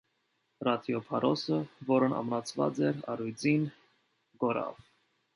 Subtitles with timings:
[0.67, 3.67] Ռադիոփարոսը, որն ամրացված էր առյուծին,
[4.45, 4.81] կորավ։